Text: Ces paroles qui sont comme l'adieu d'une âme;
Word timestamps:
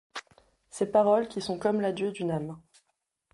Ces 0.71 0.87
paroles 0.87 1.27
qui 1.27 1.41
sont 1.43 1.59
comme 1.59 1.79
l'adieu 1.79 2.11
d'une 2.11 2.31
âme; 2.31 2.57